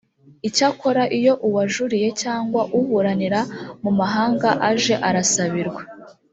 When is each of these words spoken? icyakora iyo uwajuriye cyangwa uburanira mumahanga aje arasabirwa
icyakora 0.47 1.03
iyo 1.17 1.33
uwajuriye 1.47 2.09
cyangwa 2.21 2.61
uburanira 2.77 3.39
mumahanga 3.81 4.49
aje 4.69 4.95
arasabirwa 5.07 5.81